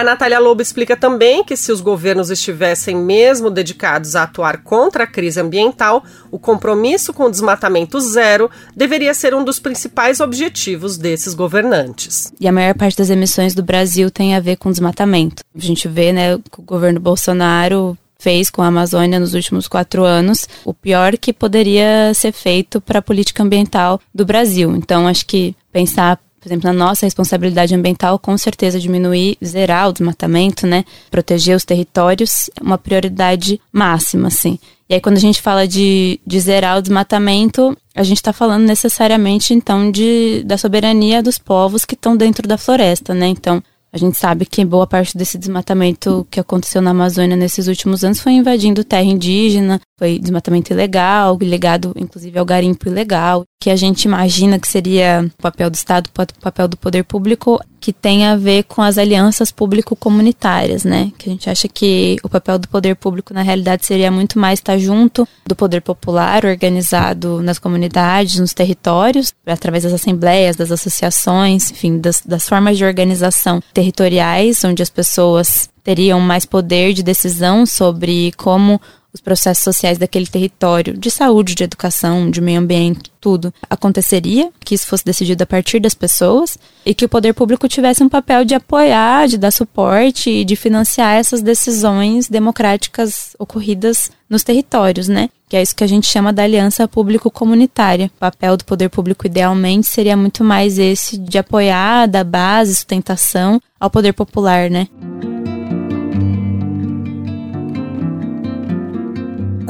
A 0.00 0.02
Natália 0.02 0.38
Lobo 0.38 0.62
explica 0.62 0.96
também 0.96 1.44
que 1.44 1.54
se 1.54 1.70
os 1.70 1.82
governos 1.82 2.30
estivessem 2.30 2.96
mesmo 2.96 3.50
dedicados 3.50 4.16
a 4.16 4.22
atuar 4.22 4.62
contra 4.62 5.04
a 5.04 5.06
crise 5.06 5.38
ambiental, 5.38 6.02
o 6.30 6.38
compromisso 6.38 7.12
com 7.12 7.24
o 7.24 7.30
desmatamento 7.30 8.00
zero 8.00 8.50
deveria 8.74 9.12
ser 9.12 9.34
um 9.34 9.44
dos 9.44 9.60
principais 9.60 10.18
objetivos 10.18 10.96
desses 10.96 11.34
governantes. 11.34 12.32
E 12.40 12.48
a 12.48 12.52
maior 12.52 12.74
parte 12.74 12.96
das 12.96 13.10
emissões 13.10 13.54
do 13.54 13.62
Brasil 13.62 14.10
tem 14.10 14.34
a 14.34 14.40
ver 14.40 14.56
com 14.56 14.70
desmatamento. 14.70 15.42
A 15.54 15.60
gente 15.60 15.86
vê, 15.86 16.14
né, 16.14 16.38
que 16.50 16.60
o 16.60 16.62
governo 16.62 16.98
Bolsonaro 16.98 17.94
fez 18.18 18.48
com 18.48 18.62
a 18.62 18.68
Amazônia 18.68 19.20
nos 19.20 19.34
últimos 19.34 19.68
quatro 19.68 20.02
anos, 20.02 20.48
o 20.64 20.72
pior 20.72 21.18
que 21.18 21.30
poderia 21.30 22.14
ser 22.14 22.32
feito 22.32 22.80
para 22.80 23.00
a 23.00 23.02
política 23.02 23.42
ambiental 23.42 24.00
do 24.14 24.24
Brasil. 24.24 24.74
Então, 24.74 25.06
acho 25.06 25.26
que 25.26 25.54
pensar 25.70 26.18
por 26.40 26.48
exemplo, 26.48 26.72
na 26.72 26.72
nossa 26.72 27.04
responsabilidade 27.04 27.74
ambiental, 27.74 28.18
com 28.18 28.36
certeza 28.38 28.80
diminuir, 28.80 29.36
zerar 29.44 29.88
o 29.88 29.92
desmatamento, 29.92 30.66
né? 30.66 30.84
Proteger 31.10 31.54
os 31.54 31.64
territórios 31.64 32.48
é 32.58 32.62
uma 32.62 32.78
prioridade 32.78 33.60
máxima, 33.70 34.28
assim. 34.28 34.58
E 34.88 34.94
aí, 34.94 35.00
quando 35.00 35.18
a 35.18 35.20
gente 35.20 35.40
fala 35.40 35.68
de, 35.68 36.18
de 36.26 36.40
zerar 36.40 36.78
o 36.78 36.82
desmatamento, 36.82 37.76
a 37.94 38.02
gente 38.02 38.16
está 38.16 38.32
falando 38.32 38.64
necessariamente, 38.64 39.54
então, 39.54 39.90
de, 39.90 40.42
da 40.44 40.58
soberania 40.58 41.22
dos 41.22 41.38
povos 41.38 41.84
que 41.84 41.94
estão 41.94 42.16
dentro 42.16 42.48
da 42.48 42.58
floresta, 42.58 43.14
né? 43.14 43.28
Então, 43.28 43.62
a 43.92 43.98
gente 43.98 44.16
sabe 44.16 44.46
que 44.46 44.64
boa 44.64 44.86
parte 44.86 45.16
desse 45.16 45.36
desmatamento 45.36 46.26
que 46.30 46.38
aconteceu 46.38 46.80
na 46.80 46.90
Amazônia 46.90 47.36
nesses 47.36 47.66
últimos 47.66 48.04
anos 48.04 48.20
foi 48.20 48.32
invadindo 48.32 48.84
terra 48.84 49.02
indígena, 49.02 49.80
foi 49.98 50.18
desmatamento 50.18 50.72
ilegal, 50.72 51.36
ligado 51.40 51.92
inclusive 51.96 52.38
ao 52.38 52.44
garimpo 52.44 52.88
ilegal, 52.88 53.44
que 53.60 53.68
a 53.70 53.76
gente 53.76 54.04
imagina 54.04 54.58
que 54.58 54.68
seria 54.68 55.28
o 55.38 55.42
papel 55.42 55.68
do 55.68 55.74
Estado, 55.74 56.08
o 56.08 56.40
papel 56.40 56.68
do 56.68 56.76
poder 56.76 57.04
público, 57.04 57.60
que 57.80 57.92
tem 57.92 58.26
a 58.26 58.36
ver 58.36 58.64
com 58.64 58.82
as 58.82 58.98
alianças 58.98 59.50
público-comunitárias, 59.50 60.84
né? 60.84 61.10
Que 61.16 61.30
a 61.30 61.32
gente 61.32 61.48
acha 61.48 61.66
que 61.66 62.16
o 62.22 62.28
papel 62.28 62.58
do 62.58 62.68
poder 62.68 62.94
público, 62.94 63.32
na 63.32 63.42
realidade, 63.42 63.86
seria 63.86 64.10
muito 64.10 64.38
mais 64.38 64.58
estar 64.58 64.78
junto 64.78 65.26
do 65.46 65.56
poder 65.56 65.80
popular, 65.80 66.44
organizado 66.44 67.42
nas 67.42 67.58
comunidades, 67.58 68.38
nos 68.38 68.52
territórios, 68.52 69.32
através 69.46 69.84
das 69.84 69.94
assembleias, 69.94 70.56
das 70.56 70.70
associações, 70.70 71.70
enfim, 71.70 71.98
das, 71.98 72.22
das 72.24 72.48
formas 72.48 72.76
de 72.76 72.84
organização 72.84 73.62
territoriais, 73.72 74.62
onde 74.62 74.82
as 74.82 74.90
pessoas 74.90 75.70
teriam 75.82 76.20
mais 76.20 76.44
poder 76.44 76.92
de 76.92 77.02
decisão 77.02 77.64
sobre 77.64 78.32
como 78.36 78.80
os 79.12 79.20
processos 79.20 79.64
sociais 79.64 79.98
daquele 79.98 80.26
território, 80.26 80.96
de 80.96 81.10
saúde, 81.10 81.54
de 81.54 81.64
educação, 81.64 82.30
de 82.30 82.40
meio 82.40 82.60
ambiente, 82.60 83.10
tudo, 83.20 83.52
aconteceria, 83.68 84.50
que 84.60 84.74
isso 84.74 84.86
fosse 84.86 85.04
decidido 85.04 85.42
a 85.42 85.46
partir 85.46 85.80
das 85.80 85.94
pessoas 85.94 86.56
e 86.86 86.94
que 86.94 87.04
o 87.04 87.08
poder 87.08 87.34
público 87.34 87.68
tivesse 87.68 88.02
um 88.02 88.08
papel 88.08 88.44
de 88.44 88.54
apoiar, 88.54 89.28
de 89.28 89.36
dar 89.36 89.50
suporte 89.50 90.30
e 90.30 90.44
de 90.44 90.56
financiar 90.56 91.16
essas 91.16 91.42
decisões 91.42 92.28
democráticas 92.28 93.34
ocorridas 93.38 94.10
nos 94.28 94.42
territórios, 94.42 95.08
né? 95.08 95.28
Que 95.48 95.56
é 95.56 95.62
isso 95.62 95.74
que 95.74 95.84
a 95.84 95.88
gente 95.88 96.06
chama 96.06 96.32
da 96.32 96.44
aliança 96.44 96.86
público-comunitária. 96.86 98.06
O 98.16 98.20
papel 98.20 98.56
do 98.56 98.64
poder 98.64 98.88
público 98.88 99.26
idealmente 99.26 99.88
seria 99.88 100.16
muito 100.16 100.44
mais 100.44 100.78
esse 100.78 101.18
de 101.18 101.36
apoiar, 101.36 102.06
dar 102.06 102.24
base, 102.24 102.76
sustentação 102.76 103.60
ao 103.78 103.90
poder 103.90 104.12
popular, 104.12 104.70
né? 104.70 104.86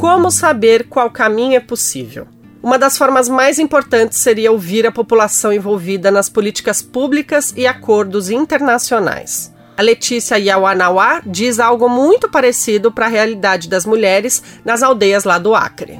Como 0.01 0.31
saber 0.31 0.87
qual 0.89 1.11
caminho 1.11 1.55
é 1.55 1.59
possível? 1.59 2.25
Uma 2.63 2.79
das 2.79 2.97
formas 2.97 3.29
mais 3.29 3.59
importantes 3.59 4.17
seria 4.17 4.51
ouvir 4.51 4.87
a 4.87 4.91
população 4.91 5.53
envolvida 5.53 6.09
nas 6.09 6.27
políticas 6.27 6.81
públicas 6.81 7.53
e 7.55 7.67
acordos 7.67 8.31
internacionais. 8.31 9.53
A 9.77 9.81
Letícia 9.83 10.39
Yawanawá 10.39 11.21
diz 11.23 11.59
algo 11.59 11.87
muito 11.87 12.27
parecido 12.27 12.91
para 12.91 13.05
a 13.05 13.09
realidade 13.09 13.69
das 13.69 13.85
mulheres 13.85 14.59
nas 14.65 14.81
aldeias 14.81 15.23
lá 15.23 15.37
do 15.37 15.53
Acre. 15.53 15.99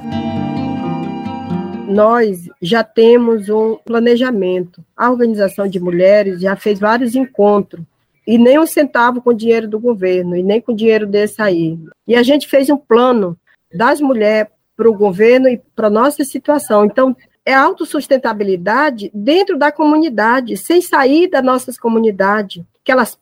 Nós 1.86 2.48
já 2.60 2.82
temos 2.82 3.48
um 3.48 3.76
planejamento. 3.84 4.84
A 4.96 5.12
organização 5.12 5.68
de 5.68 5.78
mulheres 5.78 6.40
já 6.40 6.56
fez 6.56 6.80
vários 6.80 7.14
encontros 7.14 7.84
e 8.26 8.36
nem 8.36 8.58
um 8.58 8.66
centavo 8.66 9.22
com 9.22 9.32
dinheiro 9.32 9.68
do 9.68 9.78
governo 9.78 10.36
e 10.36 10.42
nem 10.42 10.60
com 10.60 10.74
dinheiro 10.74 11.06
desse 11.06 11.40
aí. 11.40 11.78
E 12.04 12.16
a 12.16 12.22
gente 12.24 12.48
fez 12.48 12.68
um 12.68 12.76
plano 12.76 13.38
das 13.74 14.00
mulheres 14.00 14.50
para 14.76 14.88
o 14.88 14.94
governo 14.94 15.48
e 15.48 15.60
para 15.76 15.86
a 15.86 15.90
nossa 15.90 16.24
situação. 16.24 16.84
Então, 16.84 17.16
é 17.44 17.54
autossustentabilidade 17.54 19.10
dentro 19.12 19.58
da 19.58 19.72
comunidade, 19.72 20.56
sem 20.56 20.80
sair 20.80 21.28
das 21.28 21.42
nossas 21.42 21.78
comunidades, 21.78 22.62
que 22.84 22.92
elas, 22.92 23.18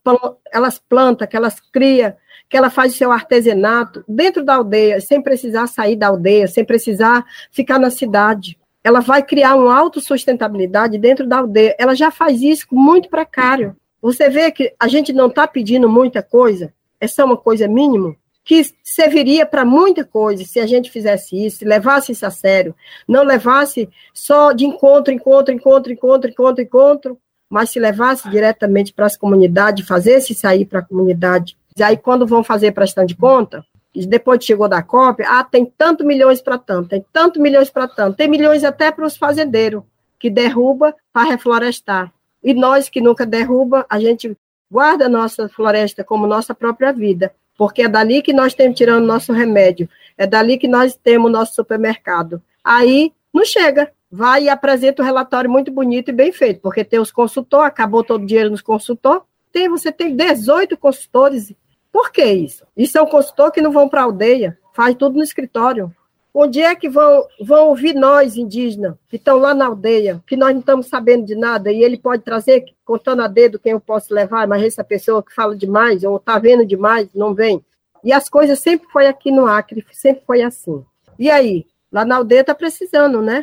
elas 0.52 0.78
plantam, 0.78 1.26
que 1.26 1.36
elas 1.36 1.58
criam, 1.72 2.12
que 2.48 2.56
ela 2.56 2.70
faz 2.70 2.94
seu 2.94 3.10
artesanato 3.10 4.04
dentro 4.06 4.44
da 4.44 4.56
aldeia, 4.56 5.00
sem 5.00 5.22
precisar 5.22 5.66
sair 5.66 5.96
da 5.96 6.08
aldeia, 6.08 6.48
sem 6.48 6.64
precisar 6.64 7.24
ficar 7.50 7.78
na 7.78 7.90
cidade. 7.90 8.58
Ela 8.82 9.00
vai 9.00 9.22
criar 9.22 9.54
uma 9.56 9.76
autossustentabilidade 9.78 10.98
dentro 10.98 11.26
da 11.26 11.38
aldeia. 11.38 11.76
Ela 11.78 11.94
já 11.94 12.10
faz 12.10 12.42
isso 12.42 12.66
muito 12.72 13.08
precário. 13.08 13.76
Você 14.02 14.28
vê 14.28 14.50
que 14.50 14.74
a 14.80 14.88
gente 14.88 15.12
não 15.12 15.28
está 15.28 15.46
pedindo 15.46 15.88
muita 15.88 16.22
coisa, 16.22 16.72
é 16.98 17.06
só 17.06 17.24
uma 17.24 17.36
coisa 17.36 17.68
mínima 17.68 18.16
que 18.44 18.62
serviria 18.82 19.46
para 19.46 19.64
muita 19.64 20.04
coisa 20.04 20.44
se 20.44 20.58
a 20.58 20.66
gente 20.66 20.90
fizesse 20.90 21.46
isso, 21.46 21.64
levasse 21.64 22.12
isso 22.12 22.26
a 22.26 22.30
sério, 22.30 22.74
não 23.06 23.22
levasse 23.22 23.88
só 24.12 24.52
de 24.52 24.64
encontro, 24.64 25.12
encontro, 25.12 25.52
encontro, 25.54 25.92
encontro, 25.92 26.30
encontro, 26.30 26.62
encontro, 26.62 27.18
mas 27.48 27.70
se 27.70 27.78
levasse 27.78 28.28
diretamente 28.30 28.92
para 28.92 29.06
as 29.06 29.16
comunidades, 29.16 29.86
fazesse 29.86 30.34
sair 30.34 30.64
para 30.64 30.80
a 30.80 30.84
comunidade, 30.84 31.56
e 31.76 31.82
aí 31.82 31.96
quando 31.96 32.26
vão 32.26 32.42
fazer 32.42 32.72
prestação 32.72 33.06
de 33.06 33.16
conta, 33.16 33.64
e 33.94 34.06
depois 34.06 34.44
chegou 34.44 34.68
da 34.68 34.82
cópia, 34.82 35.26
ah, 35.28 35.44
tem 35.44 35.64
tanto 35.64 36.04
milhões 36.04 36.40
para 36.40 36.56
tanto, 36.56 36.90
tem 36.90 37.04
tanto 37.12 37.40
milhões 37.40 37.70
para 37.70 37.88
tanto, 37.88 38.16
tem 38.16 38.28
milhões 38.28 38.62
até 38.62 38.90
para 38.92 39.04
os 39.04 39.16
fazendeiros, 39.16 39.82
que 40.18 40.30
derruba 40.30 40.94
para 41.12 41.28
reflorestar. 41.28 42.12
E 42.42 42.54
nós 42.54 42.88
que 42.88 43.00
nunca 43.00 43.26
derruba, 43.26 43.84
a 43.88 43.98
gente 43.98 44.36
guarda 44.70 45.06
a 45.06 45.08
nossa 45.08 45.48
floresta 45.48 46.04
como 46.04 46.26
nossa 46.26 46.54
própria 46.54 46.92
vida, 46.92 47.32
porque 47.60 47.82
é 47.82 47.88
dali 47.88 48.22
que 48.22 48.32
nós 48.32 48.54
temos 48.54 48.78
tirando 48.78 49.04
nosso 49.04 49.34
remédio, 49.34 49.86
é 50.16 50.26
dali 50.26 50.56
que 50.56 50.66
nós 50.66 50.96
temos 50.96 51.30
nosso 51.30 51.54
supermercado. 51.54 52.42
Aí 52.64 53.12
não 53.34 53.44
chega, 53.44 53.92
vai 54.10 54.44
e 54.44 54.48
apresenta 54.48 55.02
um 55.02 55.04
relatório 55.04 55.50
muito 55.50 55.70
bonito 55.70 56.08
e 56.08 56.12
bem 56.14 56.32
feito, 56.32 56.62
porque 56.62 56.82
tem 56.82 56.98
os 56.98 57.12
consultores, 57.12 57.66
acabou 57.66 58.02
todo 58.02 58.22
o 58.22 58.26
dinheiro 58.26 58.48
nos 58.48 58.62
consultores, 58.62 59.20
tem, 59.52 59.68
você 59.68 59.92
tem 59.92 60.16
18 60.16 60.74
consultores. 60.78 61.52
Por 61.92 62.10
que 62.10 62.24
isso? 62.24 62.64
Isso 62.74 62.96
é 62.96 63.02
um 63.02 63.06
consultor 63.06 63.52
que 63.52 63.60
não 63.60 63.72
vão 63.72 63.90
para 63.90 64.00
a 64.00 64.04
aldeia, 64.04 64.56
faz 64.72 64.94
tudo 64.94 65.18
no 65.18 65.22
escritório. 65.22 65.94
Onde 66.32 66.60
é 66.60 66.76
que 66.76 66.88
vão, 66.88 67.26
vão 67.40 67.68
ouvir 67.68 67.92
nós, 67.92 68.36
indígenas, 68.36 68.94
que 69.08 69.16
estão 69.16 69.38
lá 69.38 69.52
na 69.52 69.66
aldeia, 69.66 70.22
que 70.26 70.36
nós 70.36 70.52
não 70.52 70.60
estamos 70.60 70.86
sabendo 70.86 71.26
de 71.26 71.34
nada, 71.34 71.72
e 71.72 71.82
ele 71.82 71.98
pode 71.98 72.22
trazer, 72.22 72.64
contando 72.84 73.22
a 73.22 73.26
dedo 73.26 73.58
quem 73.58 73.72
eu 73.72 73.80
posso 73.80 74.14
levar, 74.14 74.46
mas 74.46 74.62
essa 74.62 74.84
pessoa 74.84 75.22
que 75.22 75.34
fala 75.34 75.56
demais, 75.56 76.04
ou 76.04 76.16
está 76.16 76.38
vendo 76.38 76.64
demais, 76.64 77.08
não 77.12 77.34
vem. 77.34 77.64
E 78.04 78.12
as 78.12 78.28
coisas 78.28 78.60
sempre 78.60 78.88
foi 78.92 79.08
aqui 79.08 79.32
no 79.32 79.46
Acre, 79.46 79.84
sempre 79.92 80.22
foi 80.24 80.40
assim. 80.42 80.84
E 81.18 81.28
aí? 81.28 81.66
Lá 81.92 82.04
na 82.04 82.16
aldeia 82.16 82.42
está 82.42 82.54
precisando, 82.54 83.20
né? 83.20 83.42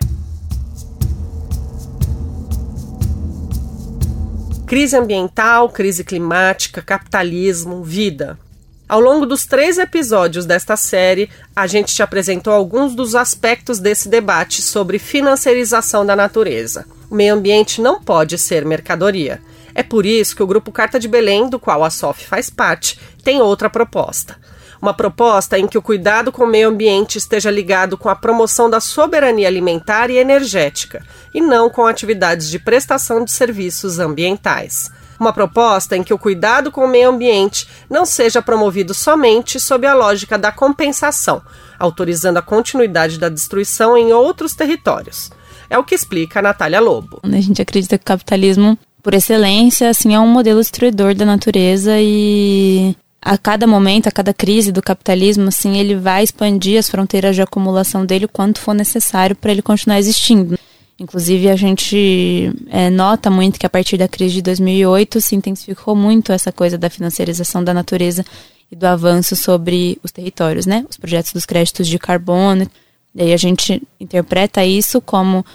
Crise 4.65 4.95
ambiental, 4.95 5.69
crise 5.69 6.03
climática, 6.03 6.81
capitalismo, 6.81 7.83
vida. 7.83 8.37
Ao 8.89 9.01
longo 9.01 9.25
dos 9.25 9.45
três 9.45 9.77
episódios 9.77 10.45
desta 10.45 10.77
série, 10.77 11.29
a 11.53 11.67
gente 11.67 11.93
te 11.93 12.01
apresentou 12.01 12.53
alguns 12.53 12.95
dos 12.95 13.15
aspectos 13.15 13.79
desse 13.79 14.07
debate 14.07 14.61
sobre 14.61 14.97
financiarização 14.97 16.05
da 16.05 16.15
natureza. 16.15 16.85
O 17.09 17.15
meio 17.15 17.33
ambiente 17.33 17.81
não 17.81 18.01
pode 18.01 18.37
ser 18.37 18.65
mercadoria. 18.65 19.41
É 19.75 19.83
por 19.83 20.05
isso 20.05 20.33
que 20.33 20.41
o 20.41 20.47
grupo 20.47 20.71
Carta 20.71 20.97
de 20.97 21.07
Belém, 21.07 21.49
do 21.49 21.59
qual 21.59 21.83
a 21.83 21.89
SOF 21.89 22.25
faz 22.25 22.49
parte, 22.49 22.97
tem 23.25 23.41
outra 23.41 23.69
proposta. 23.69 24.37
Uma 24.81 24.93
proposta 24.93 25.59
em 25.59 25.67
que 25.67 25.77
o 25.77 25.81
cuidado 25.81 26.31
com 26.31 26.45
o 26.45 26.47
meio 26.47 26.69
ambiente 26.69 27.17
esteja 27.17 27.51
ligado 27.51 27.97
com 27.97 28.07
a 28.07 28.15
promoção 28.15 28.69
da 28.69 28.79
soberania 28.79 29.49
alimentar 29.49 30.09
e 30.09 30.15
energética, 30.15 31.03
e 31.33 31.41
não 31.41 31.69
com 31.69 31.85
atividades 31.85 32.49
de 32.49 32.57
prestação 32.57 33.25
de 33.25 33.31
serviços 33.31 33.99
ambientais. 33.99 34.89
Uma 35.19 35.33
proposta 35.33 35.97
em 35.97 36.03
que 36.03 36.13
o 36.13 36.17
cuidado 36.17 36.71
com 36.71 36.85
o 36.85 36.87
meio 36.87 37.09
ambiente 37.09 37.67
não 37.89 38.05
seja 38.05 38.41
promovido 38.41 38.93
somente 38.93 39.59
sob 39.59 39.87
a 39.87 39.93
lógica 39.93 40.37
da 40.37 40.51
compensação, 40.51 41.41
autorizando 41.79 42.37
a 42.37 42.41
continuidade 42.41 43.17
da 43.17 43.29
destruição 43.29 43.97
em 43.97 44.13
outros 44.13 44.53
territórios. 44.53 45.31
É 45.69 45.77
o 45.77 45.83
que 45.83 45.95
explica 45.95 46.39
a 46.39 46.41
Natália 46.41 46.79
Lobo. 46.79 47.19
A 47.23 47.41
gente 47.41 47.61
acredita 47.61 47.97
que 47.97 48.03
o 48.03 48.05
capitalismo, 48.05 48.77
por 49.03 49.13
excelência, 49.13 49.89
assim, 49.89 50.13
é 50.13 50.19
um 50.19 50.27
modelo 50.27 50.59
destruidor 50.59 51.13
da 51.13 51.25
natureza 51.25 51.93
e 51.99 52.95
a 53.21 53.37
cada 53.37 53.67
momento, 53.67 54.07
a 54.07 54.11
cada 54.11 54.33
crise 54.33 54.71
do 54.71 54.81
capitalismo, 54.81 55.49
assim, 55.49 55.77
ele 55.77 55.95
vai 55.95 56.23
expandir 56.23 56.79
as 56.79 56.89
fronteiras 56.89 57.35
de 57.35 57.41
acumulação 57.41 58.05
dele 58.05 58.25
o 58.25 58.29
quanto 58.29 58.59
for 58.59 58.73
necessário 58.73 59.35
para 59.35 59.51
ele 59.51 59.61
continuar 59.61 59.99
existindo. 59.99 60.57
Inclusive, 60.99 61.49
a 61.49 61.55
gente 61.55 62.51
é, 62.69 62.89
nota 62.89 63.29
muito 63.29 63.59
que 63.59 63.65
a 63.65 63.69
partir 63.69 63.97
da 63.97 64.07
crise 64.07 64.35
de 64.35 64.41
2008 64.41 65.21
se 65.21 65.35
intensificou 65.35 65.95
muito 65.95 66.31
essa 66.31 66.51
coisa 66.51 66.77
da 66.77 66.89
financiarização 66.89 67.63
da 67.63 67.73
natureza 67.73 68.25
e 68.71 68.75
do 68.75 68.85
avanço 68.85 69.35
sobre 69.35 69.99
os 70.03 70.11
territórios, 70.11 70.65
né? 70.65 70.85
Os 70.89 70.97
projetos 70.97 71.31
dos 71.33 71.45
créditos 71.45 71.87
de 71.87 71.99
carbono. 71.99 72.67
E 73.13 73.21
aí 73.21 73.33
a 73.33 73.37
gente 73.37 73.81
interpreta 73.99 74.65
isso 74.65 74.99
como 74.99 75.45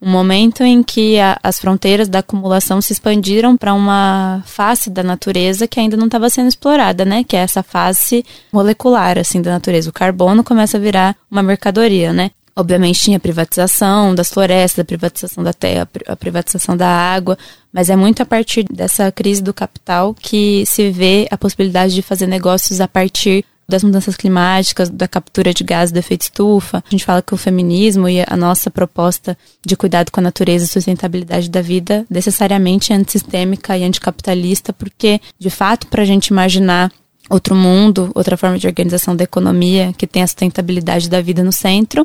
um 0.00 0.10
momento 0.10 0.62
em 0.62 0.82
que 0.82 1.18
a, 1.18 1.38
as 1.42 1.60
fronteiras 1.60 2.08
da 2.08 2.20
acumulação 2.20 2.80
se 2.80 2.92
expandiram 2.92 3.56
para 3.56 3.74
uma 3.74 4.42
face 4.46 4.90
da 4.90 5.02
natureza 5.02 5.66
que 5.66 5.78
ainda 5.80 5.96
não 5.96 6.06
estava 6.06 6.28
sendo 6.28 6.48
explorada, 6.48 7.04
né? 7.04 7.22
Que 7.22 7.36
é 7.36 7.40
essa 7.40 7.62
face 7.62 8.24
molecular, 8.52 9.16
assim, 9.16 9.40
da 9.40 9.52
natureza. 9.52 9.90
O 9.90 9.92
carbono 9.92 10.42
começa 10.42 10.76
a 10.76 10.80
virar 10.80 11.16
uma 11.30 11.42
mercadoria, 11.42 12.12
né? 12.12 12.32
Obviamente 12.58 12.98
tinha 12.98 13.18
a 13.18 13.20
privatização 13.20 14.12
das 14.16 14.30
florestas, 14.30 14.82
a 14.82 14.84
privatização 14.84 15.44
da 15.44 15.52
terra, 15.52 15.88
a 16.08 16.16
privatização 16.16 16.76
da 16.76 16.88
água, 16.88 17.38
mas 17.72 17.88
é 17.88 17.94
muito 17.94 18.20
a 18.20 18.26
partir 18.26 18.64
dessa 18.64 19.12
crise 19.12 19.40
do 19.40 19.54
capital 19.54 20.12
que 20.12 20.64
se 20.66 20.90
vê 20.90 21.28
a 21.30 21.38
possibilidade 21.38 21.94
de 21.94 22.02
fazer 22.02 22.26
negócios 22.26 22.80
a 22.80 22.88
partir 22.88 23.44
das 23.68 23.84
mudanças 23.84 24.16
climáticas, 24.16 24.88
da 24.88 25.06
captura 25.06 25.54
de 25.54 25.62
gases 25.62 25.92
do 25.92 26.00
efeito 26.00 26.22
estufa. 26.22 26.78
A 26.84 26.90
gente 26.90 27.04
fala 27.04 27.22
que 27.22 27.32
o 27.32 27.36
feminismo 27.36 28.08
e 28.08 28.24
a 28.26 28.36
nossa 28.36 28.72
proposta 28.72 29.38
de 29.64 29.76
cuidado 29.76 30.10
com 30.10 30.18
a 30.18 30.22
natureza 30.22 30.64
e 30.64 30.68
sustentabilidade 30.68 31.48
da 31.48 31.62
vida 31.62 32.04
necessariamente 32.10 32.92
é 32.92 32.96
antissistêmica 32.96 33.78
e 33.78 33.84
anticapitalista, 33.84 34.72
porque, 34.72 35.20
de 35.38 35.50
fato, 35.50 35.86
para 35.86 36.02
a 36.02 36.06
gente 36.06 36.28
imaginar 36.28 36.90
outro 37.30 37.54
mundo, 37.54 38.10
outra 38.16 38.36
forma 38.36 38.58
de 38.58 38.66
organização 38.66 39.14
da 39.14 39.24
economia 39.24 39.92
que 39.96 40.06
tem 40.08 40.22
a 40.22 40.26
sustentabilidade 40.26 41.08
da 41.08 41.20
vida 41.20 41.44
no 41.44 41.52
centro, 41.52 42.04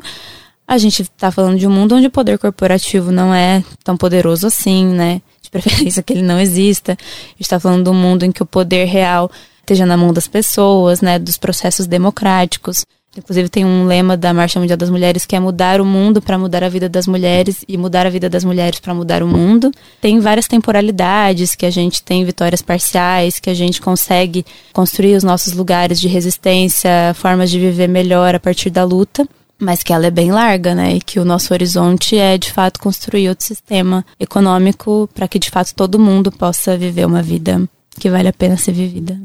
a 0.66 0.78
gente 0.78 1.02
está 1.02 1.30
falando 1.30 1.58
de 1.58 1.66
um 1.66 1.70
mundo 1.70 1.94
onde 1.94 2.06
o 2.06 2.10
poder 2.10 2.38
corporativo 2.38 3.12
não 3.12 3.34
é 3.34 3.62
tão 3.82 3.96
poderoso 3.96 4.46
assim, 4.46 4.86
né? 4.86 5.20
De 5.42 5.50
preferência 5.50 6.02
que 6.02 6.12
ele 6.12 6.22
não 6.22 6.40
exista. 6.40 6.92
A 6.92 6.96
gente 7.30 7.42
está 7.42 7.60
falando 7.60 7.84
de 7.84 7.90
um 7.90 7.94
mundo 7.94 8.24
em 8.24 8.32
que 8.32 8.42
o 8.42 8.46
poder 8.46 8.86
real 8.86 9.30
esteja 9.60 9.86
na 9.86 9.96
mão 9.96 10.12
das 10.12 10.26
pessoas, 10.26 11.00
né, 11.00 11.18
dos 11.18 11.38
processos 11.38 11.86
democráticos. 11.86 12.84
Inclusive 13.16 13.48
tem 13.48 13.64
um 13.64 13.86
lema 13.86 14.16
da 14.16 14.34
Marcha 14.34 14.58
Mundial 14.58 14.76
das 14.76 14.90
Mulheres 14.90 15.24
que 15.24 15.36
é 15.36 15.40
mudar 15.40 15.80
o 15.80 15.84
mundo 15.84 16.20
para 16.20 16.36
mudar 16.36 16.64
a 16.64 16.68
vida 16.68 16.88
das 16.88 17.06
mulheres 17.06 17.64
e 17.68 17.78
mudar 17.78 18.06
a 18.06 18.10
vida 18.10 18.28
das 18.28 18.44
mulheres 18.44 18.80
para 18.80 18.92
mudar 18.92 19.22
o 19.22 19.28
mundo. 19.28 19.70
Tem 20.00 20.18
várias 20.18 20.48
temporalidades 20.48 21.54
que 21.54 21.64
a 21.64 21.70
gente 21.70 22.02
tem 22.02 22.24
vitórias 22.24 22.60
parciais, 22.60 23.38
que 23.38 23.48
a 23.48 23.54
gente 23.54 23.80
consegue 23.80 24.44
construir 24.72 25.14
os 25.14 25.22
nossos 25.22 25.52
lugares 25.52 26.00
de 26.00 26.08
resistência, 26.08 27.14
formas 27.14 27.50
de 27.50 27.60
viver 27.60 27.88
melhor 27.88 28.34
a 28.34 28.40
partir 28.40 28.68
da 28.68 28.82
luta 28.82 29.26
mas 29.58 29.82
que 29.82 29.92
ela 29.92 30.06
é 30.06 30.10
bem 30.10 30.32
larga, 30.32 30.74
né? 30.74 30.96
E 30.96 31.00
que 31.00 31.20
o 31.20 31.24
nosso 31.24 31.52
horizonte 31.52 32.16
é 32.16 32.36
de 32.36 32.52
fato 32.52 32.80
construir 32.80 33.28
outro 33.28 33.46
sistema 33.46 34.04
econômico 34.18 35.08
para 35.14 35.28
que 35.28 35.38
de 35.38 35.50
fato 35.50 35.74
todo 35.74 35.98
mundo 35.98 36.30
possa 36.30 36.76
viver 36.76 37.06
uma 37.06 37.22
vida 37.22 37.62
que 37.98 38.10
vale 38.10 38.28
a 38.28 38.32
pena 38.32 38.56
ser 38.56 38.72
vivida. 38.72 39.18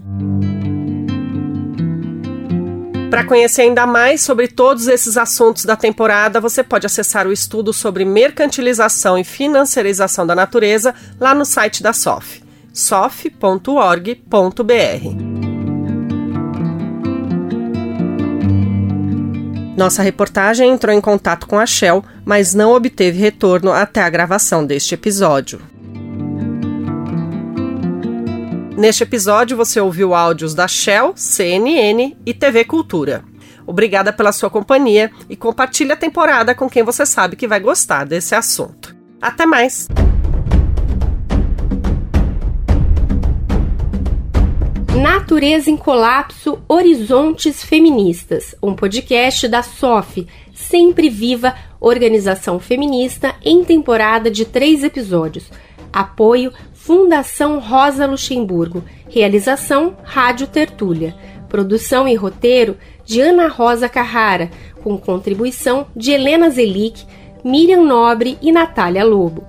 Para 3.09 3.25
conhecer 3.25 3.63
ainda 3.63 3.87
mais 3.87 4.21
sobre 4.21 4.47
todos 4.47 4.87
esses 4.87 5.17
assuntos 5.17 5.65
da 5.65 5.75
temporada, 5.75 6.39
você 6.39 6.63
pode 6.63 6.85
acessar 6.85 7.25
o 7.25 7.33
estudo 7.33 7.73
sobre 7.73 8.05
mercantilização 8.05 9.17
e 9.17 9.23
financiarização 9.23 10.27
da 10.27 10.35
natureza 10.35 10.93
lá 11.19 11.33
no 11.33 11.43
site 11.43 11.81
da 11.81 11.91
SOF, 11.91 12.43
sof.org.br. 12.71 15.28
Nossa 19.79 20.03
reportagem 20.03 20.69
entrou 20.69 20.93
em 20.93 20.99
contato 20.99 21.47
com 21.47 21.57
a 21.57 21.65
Shell, 21.65 22.03
mas 22.25 22.53
não 22.53 22.73
obteve 22.73 23.17
retorno 23.17 23.71
até 23.71 24.01
a 24.01 24.09
gravação 24.09 24.65
deste 24.65 24.93
episódio. 24.93 25.61
Neste 28.77 29.03
episódio, 29.03 29.55
você 29.55 29.79
ouviu 29.79 30.13
áudios 30.13 30.53
da 30.53 30.67
Shell, 30.67 31.13
CNN 31.15 32.13
e 32.25 32.33
TV 32.33 32.65
Cultura. 32.65 33.23
Obrigada 33.65 34.11
pela 34.11 34.33
sua 34.33 34.49
companhia 34.49 35.11
e 35.29 35.37
compartilhe 35.37 35.93
a 35.93 35.95
temporada 35.95 36.53
com 36.53 36.69
quem 36.69 36.83
você 36.83 37.05
sabe 37.05 37.37
que 37.37 37.47
vai 37.47 37.61
gostar 37.61 38.03
desse 38.03 38.35
assunto. 38.35 38.93
Até 39.21 39.45
mais! 39.45 39.87
Natureza 44.95 45.69
em 45.69 45.77
Colapso 45.77 46.59
Horizontes 46.67 47.63
Feministas, 47.63 48.55
um 48.61 48.73
podcast 48.73 49.47
da 49.47 49.61
SOF, 49.61 50.27
sempre 50.51 51.09
viva 51.09 51.55
organização 51.79 52.59
feminista 52.59 53.35
em 53.45 53.63
temporada 53.63 54.31
de 54.31 54.45
três 54.45 54.83
episódios. 54.83 55.49
Apoio 55.93 56.51
Fundação 56.73 57.59
Rosa 57.59 58.07
Luxemburgo. 58.07 58.83
Realização 59.07 59.95
Rádio 60.03 60.47
Tertúlia. 60.47 61.15
Produção 61.47 62.07
e 62.07 62.15
roteiro 62.15 62.75
de 63.05 63.21
Ana 63.21 63.47
Rosa 63.47 63.87
Carrara, 63.87 64.49
com 64.83 64.97
contribuição 64.97 65.85
de 65.95 66.11
Helena 66.11 66.49
Zelic, 66.49 67.05
Miriam 67.43 67.83
Nobre 67.83 68.37
e 68.41 68.51
Natália 68.51 69.05
Lobo. 69.05 69.45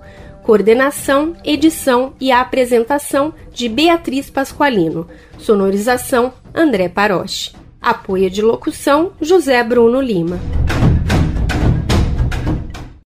Coordenação, 0.51 1.37
edição 1.45 2.13
e 2.21 2.33
apresentação 2.33 3.33
de 3.53 3.69
Beatriz 3.69 4.29
Pasqualino. 4.29 5.07
Sonorização 5.39 6.33
André 6.53 6.89
Paroche. 6.89 7.53
Apoio 7.81 8.29
de 8.29 8.43
locução 8.43 9.13
José 9.21 9.63
Bruno 9.63 10.01
Lima. 10.01 10.41